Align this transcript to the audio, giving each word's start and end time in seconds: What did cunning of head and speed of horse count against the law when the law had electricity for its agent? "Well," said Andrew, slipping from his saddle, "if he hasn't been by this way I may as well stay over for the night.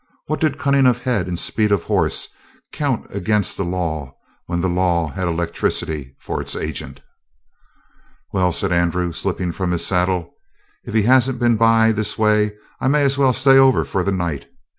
What 0.25 0.39
did 0.39 0.57
cunning 0.57 0.87
of 0.87 1.03
head 1.03 1.27
and 1.27 1.37
speed 1.37 1.71
of 1.71 1.83
horse 1.83 2.29
count 2.73 3.05
against 3.11 3.55
the 3.55 3.63
law 3.63 4.15
when 4.47 4.59
the 4.59 4.67
law 4.67 5.09
had 5.09 5.27
electricity 5.27 6.15
for 6.19 6.41
its 6.41 6.55
agent? 6.55 7.01
"Well," 8.33 8.51
said 8.51 8.71
Andrew, 8.71 9.11
slipping 9.11 9.51
from 9.51 9.69
his 9.69 9.85
saddle, 9.85 10.33
"if 10.83 10.95
he 10.95 11.03
hasn't 11.03 11.37
been 11.37 11.55
by 11.55 11.91
this 11.91 12.17
way 12.17 12.53
I 12.79 12.87
may 12.87 13.03
as 13.03 13.19
well 13.19 13.31
stay 13.31 13.59
over 13.59 13.85
for 13.85 14.03
the 14.03 14.11
night. 14.11 14.47